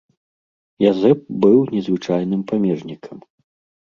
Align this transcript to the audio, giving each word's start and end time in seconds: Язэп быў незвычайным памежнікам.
Язэп 0.91 1.19
быў 1.45 1.59
незвычайным 1.75 2.41
памежнікам. 2.53 3.17